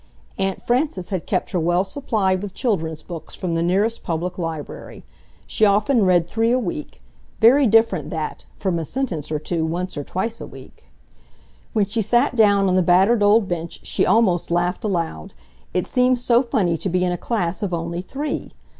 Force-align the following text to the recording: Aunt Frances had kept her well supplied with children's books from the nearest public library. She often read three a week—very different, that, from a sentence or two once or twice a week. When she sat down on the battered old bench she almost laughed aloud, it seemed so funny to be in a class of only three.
Aunt 0.39 0.63
Frances 0.63 1.09
had 1.09 1.27
kept 1.27 1.51
her 1.51 1.59
well 1.59 1.83
supplied 1.83 2.41
with 2.41 2.55
children's 2.55 3.03
books 3.03 3.35
from 3.35 3.53
the 3.53 3.61
nearest 3.61 4.01
public 4.01 4.39
library. 4.39 5.03
She 5.45 5.63
often 5.63 6.05
read 6.05 6.27
three 6.27 6.49
a 6.51 6.57
week—very 6.57 7.67
different, 7.67 8.09
that, 8.09 8.45
from 8.57 8.79
a 8.79 8.83
sentence 8.83 9.31
or 9.31 9.37
two 9.37 9.63
once 9.63 9.95
or 9.95 10.03
twice 10.03 10.41
a 10.41 10.47
week. 10.47 10.85
When 11.73 11.85
she 11.85 12.01
sat 12.01 12.35
down 12.35 12.67
on 12.67 12.75
the 12.75 12.81
battered 12.81 13.21
old 13.21 13.47
bench 13.47 13.85
she 13.85 14.03
almost 14.03 14.49
laughed 14.49 14.83
aloud, 14.83 15.35
it 15.71 15.85
seemed 15.85 16.17
so 16.17 16.41
funny 16.41 16.77
to 16.77 16.89
be 16.89 17.05
in 17.05 17.11
a 17.11 17.15
class 17.15 17.61
of 17.61 17.71
only 17.71 18.01
three. 18.01 18.49